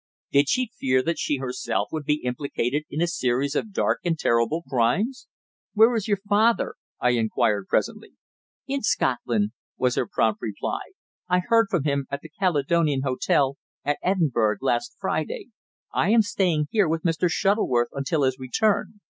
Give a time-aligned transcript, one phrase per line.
[0.31, 4.17] Did she fear that she herself would be implicated in a series of dark and
[4.17, 5.27] terrible crimes?
[5.73, 8.13] "Where is your father?" I inquired presently.
[8.65, 10.79] "In Scotland," was her prompt reply.
[11.29, 15.49] "I heard from him at the Caledonian Hotel, at Edinburgh, last Friday.
[15.93, 17.29] I am staying here with Mr.
[17.29, 19.01] Shuttleworth until his return."